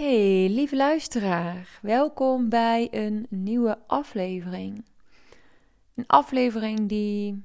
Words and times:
Hey, 0.00 0.48
lieve 0.48 0.76
luisteraar, 0.76 1.78
welkom 1.82 2.48
bij 2.48 2.88
een 2.90 3.26
nieuwe 3.28 3.78
aflevering. 3.86 4.84
Een 5.94 6.06
aflevering 6.06 6.88
die 6.88 7.44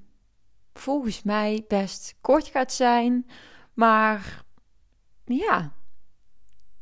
volgens 0.73 1.23
mij 1.23 1.65
best 1.68 2.15
kort 2.21 2.47
gaat 2.47 2.73
zijn, 2.73 3.28
maar 3.73 4.44
ja, 5.26 5.71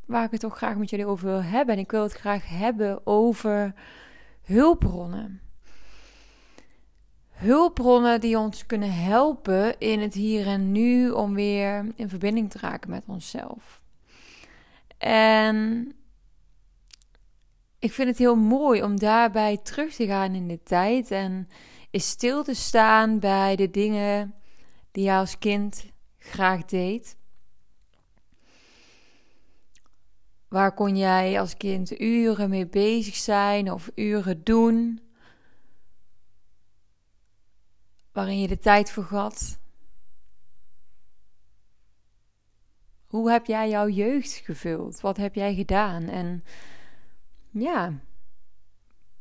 waar 0.06 0.24
ik 0.24 0.32
het 0.32 0.40
toch 0.40 0.58
graag 0.58 0.76
met 0.78 0.90
jullie 0.90 1.06
over 1.06 1.26
wil 1.26 1.44
hebben. 1.44 1.76
En 1.76 1.82
ik 1.82 1.92
wil 1.92 2.04
het 2.04 2.14
graag 2.14 2.50
hebben 2.50 3.06
over 3.08 3.74
hulpbronnen. 4.42 5.42
Hulpbronnen 7.30 8.22
die 8.22 8.38
ons 8.38 8.66
kunnen 8.66 8.94
helpen 8.94 9.80
in 9.80 10.00
het 10.00 10.14
hier 10.14 10.48
en 10.48 10.72
nu 10.72 11.10
om 11.10 11.34
weer 11.34 11.86
in 11.96 12.10
verbinding 12.10 12.52
te 12.52 12.58
raken 12.58 12.90
met 12.90 13.04
onszelf. 13.08 13.83
En 15.04 15.96
ik 17.80 17.92
vind 17.92 18.08
het 18.08 18.18
heel 18.18 18.36
mooi 18.36 18.84
om 18.84 19.00
daarbij 19.00 19.58
terug 19.58 19.94
te 19.94 20.06
gaan 20.06 20.34
in 20.34 20.48
de 20.48 20.64
tijd 20.64 21.12
en 21.12 21.48
is 21.90 22.10
stil 22.10 22.44
te 22.44 22.54
staan 22.54 23.20
bij 23.20 23.56
de 23.56 23.70
dingen 23.70 24.36
die 24.92 25.04
je 25.04 25.12
als 25.12 25.38
kind 25.38 25.86
graag 26.18 26.66
deed. 26.66 27.18
Waar 30.48 30.74
kon 30.74 30.98
jij 30.98 31.40
als 31.40 31.58
kind 31.58 32.00
uren 32.00 32.50
mee 32.50 32.68
bezig 32.68 33.16
zijn 33.16 33.72
of 33.72 33.92
uren 33.96 34.44
doen? 34.44 35.00
Waarin 38.12 38.40
je 38.40 38.48
de 38.48 38.60
tijd 38.60 38.92
vergat? 38.92 39.60
Hoe 43.14 43.32
heb 43.32 43.46
jij 43.46 43.70
jouw 43.70 43.88
jeugd 43.88 44.32
gevuld? 44.32 45.02
Wat 45.02 45.18
heb 45.18 45.36
jij 45.36 45.56
gedaan? 45.56 46.04
En 46.04 46.44
ja, 47.52 47.94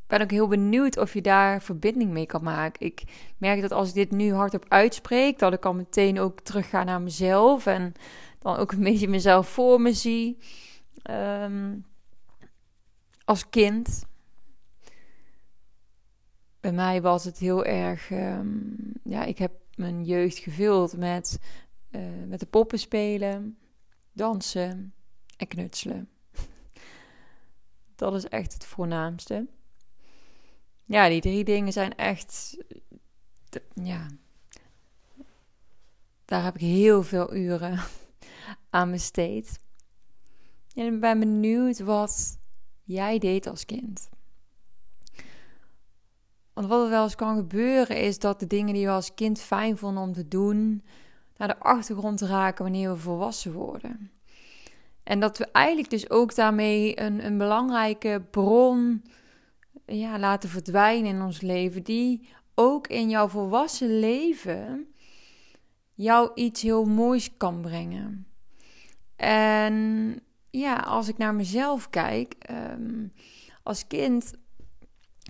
ben 0.07 0.21
ook 0.21 0.31
heel 0.31 0.49
benieuwd 0.49 0.97
of 0.99 1.15
je 1.15 1.21
daar 1.21 1.63
verbinding 1.63 2.11
mee 2.11 2.27
kan 2.27 2.43
maken. 2.43 2.87
Ik 2.87 3.03
merk 3.39 3.61
dat 3.61 3.73
als 3.73 3.89
ik 3.89 3.95
dit 3.95 4.11
nu 4.11 4.33
hardop 4.33 4.65
uitspreek, 4.69 5.39
dat 5.39 5.53
ik 5.53 5.65
al 5.65 5.75
meteen 5.75 6.21
ook 6.21 6.41
terug 6.41 6.69
ga 6.69 6.85
naar 6.85 7.01
mezelf 7.01 7.67
en 7.67 7.93
dan 8.39 8.57
ook 8.57 8.73
een 8.73 8.83
beetje 8.83 9.09
mezelf 9.09 9.49
voor 9.49 9.81
me 9.81 9.93
zie. 9.93 10.39
Ehm, 11.03 11.77
als 13.25 13.49
kind. 13.49 14.07
Bij 16.61 16.73
mij 16.73 17.03
was 17.03 17.25
het 17.25 17.39
heel 17.39 17.65
erg. 17.65 18.11
Ehm, 18.11 18.49
ja, 19.05 19.25
ik 19.25 19.39
heb 19.39 19.53
mijn 19.75 20.05
jeugd 20.05 20.39
gevuld 20.39 20.97
met, 20.97 21.39
uh, 21.91 22.01
met 22.29 22.41
de 22.41 22.47
poppen 22.47 22.79
spelen 22.79 23.57
dansen 24.13 24.95
en 25.37 25.47
knutselen. 25.47 26.09
Dat 27.95 28.15
is 28.15 28.25
echt 28.25 28.53
het 28.53 28.65
voornaamste. 28.65 29.47
Ja, 30.85 31.09
die 31.09 31.21
drie 31.21 31.45
dingen 31.45 31.73
zijn 31.73 31.95
echt. 31.97 32.57
Ja. 33.75 34.07
Daar 36.25 36.45
heb 36.45 36.55
ik 36.55 36.61
heel 36.61 37.03
veel 37.03 37.35
uren 37.35 37.81
aan 38.71 38.91
besteed. 38.91 39.59
En 40.75 40.95
ik 40.95 41.01
ben 41.01 41.19
benieuwd 41.19 41.79
wat 41.79 42.39
jij 42.83 43.19
deed 43.19 43.47
als 43.47 43.65
kind. 43.65 44.09
Want 46.53 46.67
wat 46.67 46.85
er 46.85 46.91
wel 46.91 47.03
eens 47.03 47.15
kan 47.15 47.37
gebeuren 47.37 47.97
is 47.97 48.19
dat 48.19 48.41
de 48.41 48.47
dingen 48.47 48.75
die 48.75 48.87
we 48.87 48.93
als 48.93 49.15
kind 49.15 49.41
fijn 49.41 49.77
vonden 49.77 50.03
om 50.03 50.13
te 50.13 50.29
doen, 50.29 50.85
de 51.47 51.59
achtergrond 51.59 52.21
raken 52.21 52.65
wanneer 52.65 52.91
we 52.93 52.99
volwassen 52.99 53.53
worden. 53.53 54.11
En 55.03 55.21
dat 55.21 55.39
we 55.39 55.49
eigenlijk 55.53 55.91
dus 55.91 56.11
ook 56.11 56.35
daarmee 56.35 57.01
een, 57.01 57.25
een 57.25 57.39
belangrijke 57.39 58.23
bron 58.31 59.05
ja, 59.87 60.19
laten 60.19 60.49
verdwijnen 60.49 61.15
in 61.15 61.23
ons 61.23 61.41
leven, 61.41 61.83
die 61.83 62.29
ook 62.55 62.87
in 62.87 63.11
jouw 63.11 63.29
volwassen 63.29 63.99
leven 63.99 64.87
jou 65.95 66.31
iets 66.35 66.63
heel 66.63 66.85
moois 66.85 67.37
kan 67.37 67.61
brengen. 67.61 68.27
En 69.17 70.21
ja, 70.51 70.77
als 70.77 71.09
ik 71.09 71.19
naar 71.19 71.35
mezelf 71.35 71.91
kijk, 71.91 72.35
ehm, 72.39 73.07
als 73.63 73.87
kind 73.87 74.33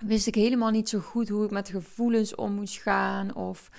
wist 0.03 0.27
ik 0.27 0.35
helemaal 0.35 0.71
niet 0.71 0.89
zo 0.89 0.99
goed 0.99 1.29
hoe 1.29 1.45
ik 1.45 1.51
met 1.51 1.69
gevoelens 1.69 2.35
om 2.35 2.53
moest 2.53 2.81
gaan 2.81 3.35
of 3.35 3.71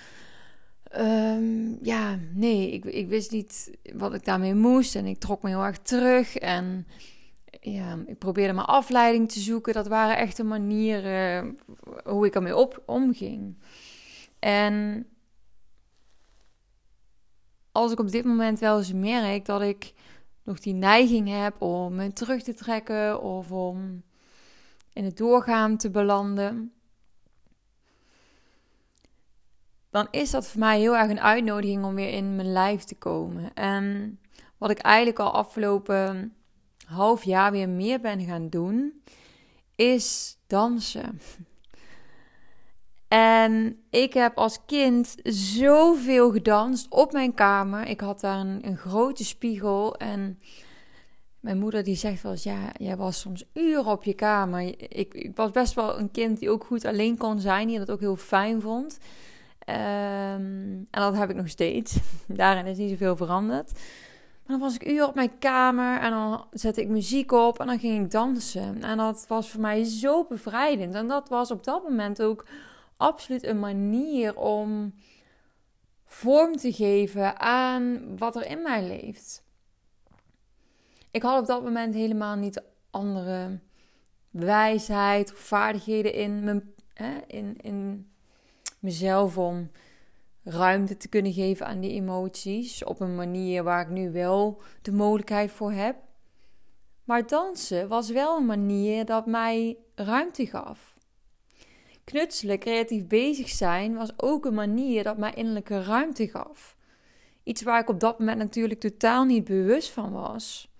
ja, 1.84 2.18
nee, 2.32 2.70
ik, 2.70 2.84
ik 2.84 3.08
wist 3.08 3.30
niet 3.30 3.70
wat 3.94 4.14
ik 4.14 4.24
daarmee 4.24 4.54
moest 4.54 4.94
en 4.94 5.06
ik 5.06 5.18
trok 5.18 5.42
me 5.42 5.48
heel 5.48 5.64
erg 5.64 5.78
terug 5.78 6.36
en 6.36 6.86
ja, 7.60 7.98
ik 8.06 8.18
probeerde 8.18 8.52
mijn 8.52 8.66
afleiding 8.66 9.32
te 9.32 9.40
zoeken. 9.40 9.72
Dat 9.72 9.86
waren 9.86 10.16
echte 10.16 10.44
manieren 10.44 11.58
hoe 12.04 12.26
ik 12.26 12.34
ermee 12.34 12.56
op, 12.56 12.82
omging. 12.86 13.56
En 14.38 15.06
als 17.72 17.92
ik 17.92 17.98
op 17.98 18.10
dit 18.10 18.24
moment 18.24 18.58
wel 18.58 18.78
eens 18.78 18.92
merk 18.92 19.44
dat 19.44 19.62
ik 19.62 19.92
nog 20.42 20.58
die 20.58 20.74
neiging 20.74 21.28
heb 21.28 21.62
om 21.62 21.94
me 21.94 22.12
terug 22.12 22.42
te 22.42 22.54
trekken 22.54 23.22
of 23.22 23.50
om 23.50 24.02
in 24.92 25.04
het 25.04 25.16
doorgaan 25.16 25.76
te 25.76 25.90
belanden, 25.90 26.72
dan 29.94 30.08
is 30.10 30.30
dat 30.30 30.46
voor 30.46 30.60
mij 30.60 30.78
heel 30.78 30.96
erg 30.96 31.10
een 31.10 31.20
uitnodiging 31.20 31.84
om 31.84 31.94
weer 31.94 32.12
in 32.12 32.36
mijn 32.36 32.52
lijf 32.52 32.84
te 32.84 32.94
komen. 32.94 33.54
En 33.54 34.18
wat 34.58 34.70
ik 34.70 34.78
eigenlijk 34.78 35.18
al 35.18 35.32
afgelopen 35.32 36.34
half 36.86 37.24
jaar 37.24 37.52
weer 37.52 37.68
meer 37.68 38.00
ben 38.00 38.24
gaan 38.24 38.48
doen, 38.48 39.02
is 39.76 40.36
dansen. 40.46 41.20
En 43.08 43.82
ik 43.90 44.14
heb 44.14 44.36
als 44.38 44.58
kind 44.66 45.14
zoveel 45.24 46.32
gedanst 46.32 46.86
op 46.88 47.12
mijn 47.12 47.34
kamer. 47.34 47.86
Ik 47.86 48.00
had 48.00 48.20
daar 48.20 48.38
een, 48.38 48.76
grote 48.76 49.24
spiegel 49.24 49.96
en 49.96 50.38
mijn 51.40 51.58
moeder 51.58 51.84
die 51.84 51.96
zegt 51.96 52.22
wel 52.22 52.36
ja, 52.36 52.72
jij 52.78 52.96
was 52.96 53.20
soms 53.20 53.44
uren 53.52 53.86
op 53.92 54.04
je 54.04 54.14
kamer. 54.14 54.60
Ik, 54.78 55.14
ik 55.14 55.30
was 55.34 55.50
best 55.50 55.74
wel 55.74 55.98
een 55.98 56.10
kind 56.10 56.38
die 56.38 56.50
ook 56.50 56.64
goed 56.64 56.84
alleen 56.84 57.16
kon 57.16 57.40
zijn, 57.40 57.68
die 57.68 57.78
dat 57.78 57.90
ook 57.90 58.00
heel 58.00 58.16
fijn 58.16 58.60
vond. 58.60 58.98
Ehm, 59.64 60.82
en 60.90 61.00
dat 61.00 61.16
heb 61.16 61.30
ik 61.30 61.36
nog 61.36 61.48
steeds. 61.48 61.96
Daarin 62.26 62.66
is 62.66 62.78
niet 62.78 62.90
zoveel 62.90 63.16
veranderd. 63.16 63.72
Maar 63.72 64.58
dan 64.58 64.58
was 64.58 64.74
ik 64.74 64.88
uur 64.88 65.06
op 65.06 65.14
mijn 65.14 65.38
kamer 65.38 66.00
en 66.00 66.10
dan 66.10 66.46
zette 66.50 66.80
ik 66.80 66.88
muziek 66.88 67.32
op 67.32 67.60
en 67.60 67.66
dan 67.66 67.78
ging 67.78 68.04
ik 68.04 68.10
dansen. 68.10 68.82
En 68.82 68.96
dat 68.96 69.24
was 69.28 69.50
voor 69.50 69.60
mij 69.60 69.84
zo 69.84 70.24
bevrijdend. 70.24 70.94
En 70.94 71.08
dat 71.08 71.28
was 71.28 71.50
op 71.50 71.64
dat 71.64 71.82
moment 71.82 72.22
ook 72.22 72.46
absoluut 72.96 73.44
een 73.44 73.58
manier 73.58 74.36
om 74.36 74.94
vorm 76.04 76.56
te 76.56 76.72
geven 76.72 77.40
aan 77.40 78.16
wat 78.18 78.36
er 78.36 78.46
in 78.46 78.62
mij 78.62 78.86
leeft. 78.86 79.42
Ik 81.10 81.22
had 81.22 81.40
op 81.40 81.46
dat 81.46 81.62
moment 81.62 81.94
helemaal 81.94 82.36
niet 82.36 82.62
andere 82.90 83.58
wijsheid 84.30 85.32
of 85.32 85.38
vaardigheden 85.38 86.12
in, 86.12 86.44
mijn, 86.44 86.74
hè, 86.94 87.12
in, 87.26 87.56
in 87.60 88.08
mezelf 88.84 89.38
om 89.38 89.70
ruimte 90.42 90.96
te 90.96 91.08
kunnen 91.08 91.32
geven 91.32 91.66
aan 91.66 91.80
die 91.80 91.92
emoties 91.92 92.84
op 92.84 93.00
een 93.00 93.14
manier 93.14 93.62
waar 93.62 93.80
ik 93.80 93.88
nu 93.88 94.12
wel 94.12 94.60
de 94.82 94.92
mogelijkheid 94.92 95.50
voor 95.50 95.72
heb. 95.72 95.96
Maar 97.04 97.26
dansen 97.26 97.88
was 97.88 98.10
wel 98.10 98.36
een 98.36 98.46
manier 98.46 99.04
dat 99.04 99.26
mij 99.26 99.76
ruimte 99.94 100.46
gaf. 100.46 100.96
Knutselen, 102.04 102.58
creatief 102.58 103.06
bezig 103.06 103.48
zijn, 103.48 103.94
was 103.94 104.12
ook 104.16 104.44
een 104.44 104.54
manier 104.54 105.04
dat 105.04 105.18
mij 105.18 105.32
innerlijke 105.34 105.82
ruimte 105.82 106.28
gaf. 106.28 106.76
Iets 107.42 107.62
waar 107.62 107.80
ik 107.80 107.88
op 107.88 108.00
dat 108.00 108.18
moment 108.18 108.38
natuurlijk 108.38 108.80
totaal 108.80 109.24
niet 109.24 109.44
bewust 109.44 109.90
van 109.90 110.12
was. 110.12 110.72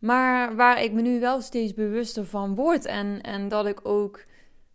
Maar 0.00 0.56
waar 0.56 0.82
ik 0.82 0.92
me 0.92 1.02
nu 1.02 1.20
wel 1.20 1.40
steeds 1.40 1.74
bewuster 1.74 2.26
van 2.26 2.54
word. 2.54 2.84
En, 2.84 3.20
en 3.20 3.48
dat 3.48 3.66
ik 3.66 3.80
ook 3.88 4.24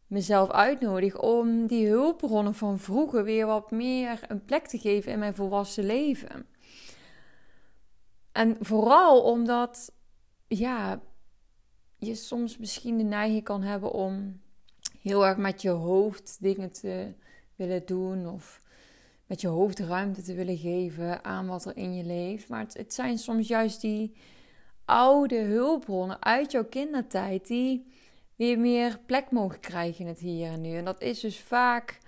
mezelf 0.08 0.50
uitnodig 0.52 1.20
om 1.20 1.68
die 1.68 1.88
hulpbronnen 1.88 2.56
van 2.56 2.80
vroeger 2.80 3.24
weer 3.24 3.46
wat 3.46 3.72
meer 3.72 4.20
een 4.28 4.46
plek 4.46 4.68
te 4.68 4.78
geven 4.78 5.12
in 5.12 5.20
mijn 5.20 5.36
volwassen 5.36 5.86
leven. 5.86 6.46
En 8.32 8.58
vooral 8.60 9.22
omdat, 9.22 9.92
ja, 10.48 11.02
je 11.98 12.16
soms 12.16 12.58
misschien 12.58 12.98
de 12.98 13.04
neiging 13.04 13.44
kan 13.44 13.62
hebben 13.62 13.92
om 13.92 14.42
heel 15.02 15.26
erg 15.26 15.38
met 15.38 15.62
je 15.62 15.70
hoofd 15.70 16.38
dingen 16.40 16.72
te 16.72 17.14
willen 17.56 17.86
doen 17.86 18.28
of 18.28 18.62
met 19.26 19.42
je 19.42 19.48
hoofd 19.48 19.80
ruimte 19.80 20.22
te 20.22 20.34
willen 20.34 20.58
geven 20.58 21.24
aan 21.24 21.48
wat 21.48 21.66
er 21.66 21.78
in 21.78 21.96
je 21.96 22.04
leeft. 22.04 22.50
Maar 22.50 22.60
het, 22.60 22.74
het 22.74 22.94
zijn 22.94 23.18
soms 23.18 23.48
juist 23.48 23.82
die 23.82 24.16
oude 24.86 25.40
hulpbronnen 25.40 26.24
uit 26.24 26.52
jouw 26.52 26.66
kindertijd 26.66 27.48
die 27.48 27.92
weer 28.38 28.60
meer 28.60 29.00
plek 29.06 29.32
mogen 29.32 29.60
krijgen 29.60 30.00
in 30.00 30.08
het 30.08 30.20
hier 30.20 30.52
en 30.52 30.62
nu. 30.62 30.76
En 30.76 30.86
dat 30.86 31.02
is 31.02 31.20
dus 31.20 31.40
vaak, 31.40 32.00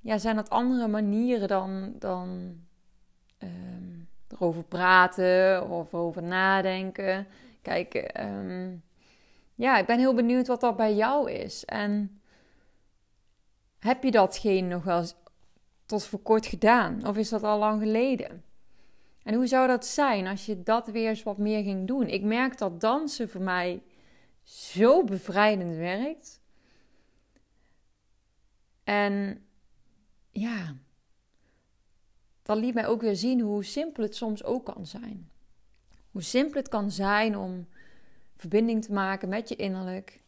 ja, 0.00 0.18
zijn 0.18 0.36
dat 0.36 0.50
andere 0.50 0.88
manieren 0.88 1.48
dan, 1.48 1.92
dan 1.98 2.56
um, 3.38 4.08
erover 4.28 4.64
praten 4.64 5.68
of 5.70 5.94
over 5.94 6.22
nadenken. 6.22 7.26
Kijk, 7.62 7.94
ehm, 7.94 8.72
ja, 9.54 9.78
ik 9.78 9.86
ben 9.86 9.98
heel 9.98 10.14
benieuwd 10.14 10.46
wat 10.46 10.60
dat 10.60 10.76
bij 10.76 10.94
jou 10.94 11.30
is. 11.30 11.64
En 11.64 12.20
heb 13.78 14.02
je 14.02 14.10
datgene 14.10 14.68
nog 14.68 14.84
wel 14.84 15.04
tot 15.86 16.04
voor 16.04 16.20
kort 16.20 16.46
gedaan? 16.46 17.06
Of 17.06 17.16
is 17.16 17.28
dat 17.28 17.42
al 17.42 17.58
lang 17.58 17.82
geleden? 17.82 18.44
En 19.22 19.34
hoe 19.34 19.46
zou 19.46 19.66
dat 19.66 19.86
zijn 19.86 20.26
als 20.26 20.46
je 20.46 20.62
dat 20.62 20.86
weer 20.86 21.08
eens 21.08 21.22
wat 21.22 21.38
meer 21.38 21.62
ging 21.62 21.86
doen? 21.86 22.08
Ik 22.08 22.22
merk 22.22 22.58
dat 22.58 22.80
dansen 22.80 23.28
voor 23.28 23.40
mij 23.40 23.82
zo 24.44 25.04
bevrijdend 25.04 25.76
werkt. 25.76 26.40
En 28.84 29.44
ja, 30.30 30.76
dat 32.42 32.56
liet 32.56 32.74
mij 32.74 32.86
ook 32.86 33.00
weer 33.00 33.16
zien 33.16 33.40
hoe 33.40 33.64
simpel 33.64 34.02
het 34.02 34.16
soms 34.16 34.44
ook 34.44 34.64
kan 34.64 34.86
zijn. 34.86 35.30
Hoe 36.10 36.22
simpel 36.22 36.58
het 36.58 36.68
kan 36.68 36.90
zijn 36.90 37.36
om 37.36 37.68
verbinding 38.36 38.84
te 38.84 38.92
maken 38.92 39.28
met 39.28 39.48
je 39.48 39.56
innerlijk. 39.56 40.22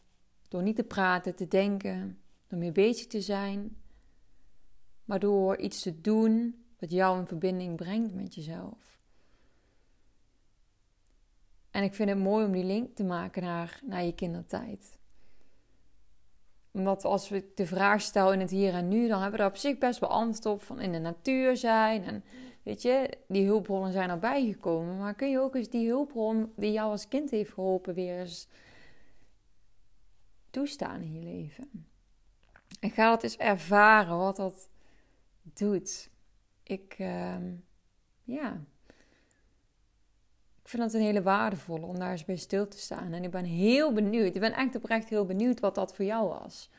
Door 0.47 0.63
niet 0.63 0.75
te 0.75 0.83
praten, 0.83 1.35
te 1.35 1.47
denken, 1.47 2.21
door 2.47 2.59
mee 2.59 2.71
bezig 2.71 3.07
te 3.07 3.21
zijn. 3.21 3.77
Maar 5.05 5.19
door 5.19 5.57
iets 5.57 5.81
te 5.81 6.01
doen 6.01 6.65
wat 6.79 6.91
jou 6.91 7.19
in 7.19 7.27
verbinding 7.27 7.75
brengt 7.75 8.13
met 8.13 8.35
jezelf. 8.35 8.96
En 11.77 11.83
ik 11.83 11.93
vind 11.93 12.09
het 12.09 12.17
mooi 12.17 12.45
om 12.45 12.51
die 12.51 12.63
link 12.63 12.95
te 12.95 13.03
maken 13.03 13.43
naar, 13.43 13.79
naar 13.83 14.03
je 14.03 14.15
kindertijd. 14.15 14.97
Omdat 16.71 17.05
als 17.05 17.29
we 17.29 17.51
de 17.55 17.65
vraag 17.65 18.01
stellen 18.01 18.33
in 18.33 18.39
het 18.39 18.49
hier 18.49 18.73
en 18.73 18.87
nu, 18.87 19.07
dan 19.07 19.21
hebben 19.21 19.31
we 19.31 19.37
daar 19.37 19.47
op 19.47 19.57
zich 19.57 19.77
best 19.77 19.99
wel 19.99 20.09
antwoord 20.09 20.45
op 20.45 20.63
van 20.63 20.79
in 20.79 20.91
de 20.91 20.99
natuur 20.99 21.57
zijn. 21.57 22.03
En 22.03 22.23
weet 22.63 22.81
je, 22.81 23.17
die 23.27 23.45
hulpbronnen 23.45 23.91
zijn 23.91 24.09
erbij 24.09 24.45
gekomen. 24.45 24.97
Maar 24.97 25.13
kun 25.13 25.29
je 25.29 25.39
ook 25.39 25.55
eens 25.55 25.69
die 25.69 25.87
hulpbron 25.87 26.51
die 26.55 26.71
jou 26.71 26.91
als 26.91 27.07
kind 27.07 27.29
heeft 27.29 27.53
geholpen 27.53 27.93
weer 27.93 28.19
eens 28.19 28.47
toestaan 30.49 31.01
in 31.01 31.13
je 31.13 31.23
leven? 31.23 31.87
En 32.79 32.91
ga 32.91 33.09
dat 33.09 33.23
eens 33.23 33.37
ervaren 33.37 34.17
wat 34.17 34.35
dat 34.35 34.69
doet. 35.41 36.09
Ik, 36.63 36.95
uh, 36.99 37.35
ja, 38.23 38.61
ik 40.67 40.73
vind 40.73 40.83
dat 40.83 40.93
een 40.93 41.07
hele 41.07 41.21
waardevolle 41.21 41.85
om 41.85 41.99
daar 41.99 42.11
eens 42.11 42.25
bij 42.25 42.35
stil 42.35 42.67
te 42.67 42.77
staan. 42.77 43.13
En 43.13 43.23
ik 43.23 43.31
ben 43.31 43.45
heel 43.45 43.93
benieuwd. 43.93 44.35
Ik 44.35 44.41
ben 44.41 44.53
echt 44.53 44.75
oprecht 44.75 45.09
heel 45.09 45.25
benieuwd 45.25 45.59
wat 45.59 45.75
dat 45.75 45.95
voor 45.95 46.05
jou 46.05 46.27
was. 46.27 46.69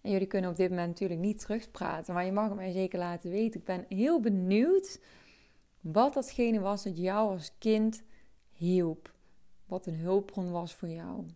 En 0.00 0.10
jullie 0.10 0.26
kunnen 0.26 0.50
op 0.50 0.56
dit 0.56 0.68
moment 0.70 0.88
natuurlijk 0.88 1.20
niet 1.20 1.40
terugpraten, 1.40 2.14
maar 2.14 2.24
je 2.24 2.32
mag 2.32 2.48
het 2.48 2.56
mij 2.56 2.72
zeker 2.72 2.98
laten 2.98 3.30
weten. 3.30 3.60
Ik 3.60 3.66
ben 3.66 3.86
heel 3.88 4.20
benieuwd 4.20 5.00
wat 5.80 6.14
datgene 6.14 6.60
was 6.60 6.82
dat 6.82 6.98
jou 6.98 7.30
als 7.30 7.52
kind 7.58 8.02
hielp. 8.52 9.12
Wat 9.66 9.86
een 9.86 9.98
hulpbron 9.98 10.50
was 10.50 10.74
voor 10.74 10.88
jou. 10.88 11.26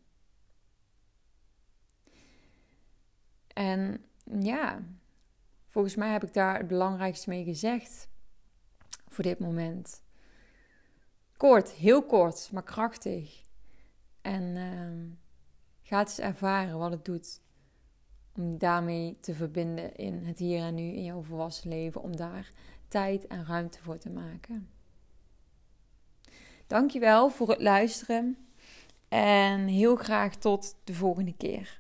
En 3.49 4.05
ja, 4.41 4.83
volgens 5.67 5.95
mij 5.95 6.13
heb 6.13 6.25
ik 6.25 6.35
daar 6.35 6.59
het 6.59 6.69
belangrijkste 6.69 7.29
mee 7.29 7.45
gezegd 7.45 8.09
voor 9.09 9.25
dit 9.25 9.39
moment. 9.39 10.07
Kort, 11.39 11.71
heel 11.71 12.03
kort, 12.03 12.49
maar 12.53 12.63
krachtig. 12.63 13.43
En 14.23 14.43
uh, 14.43 15.17
ga 15.83 16.01
eens 16.01 16.19
ervaren 16.19 16.79
wat 16.79 16.91
het 16.91 17.05
doet 17.05 17.41
om 18.37 18.59
daarmee 18.59 19.17
te 19.21 19.35
verbinden 19.35 19.97
in 19.97 20.25
het 20.25 20.39
hier 20.39 20.61
en 20.61 20.75
nu, 20.75 20.83
in 20.83 21.05
jouw 21.05 21.23
volwassen 21.23 21.69
leven, 21.69 22.03
om 22.03 22.17
daar 22.17 22.51
tijd 22.89 23.27
en 23.27 23.47
ruimte 23.47 23.83
voor 23.83 23.99
te 23.99 24.11
maken. 24.11 24.69
Dankjewel 26.67 27.31
voor 27.31 27.49
het 27.49 27.61
luisteren 27.61 28.37
en 29.09 29.67
heel 29.67 29.97
graag 29.97 30.37
tot 30.37 30.77
de 30.85 30.95
volgende 30.95 31.37
keer. 31.37 31.78